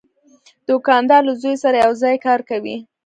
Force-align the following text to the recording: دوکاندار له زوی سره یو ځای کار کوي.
دوکاندار 0.67 1.21
له 1.27 1.33
زوی 1.41 1.55
سره 1.63 1.75
یو 1.85 1.93
ځای 2.01 2.15
کار 2.25 2.39
کوي. 2.49 2.75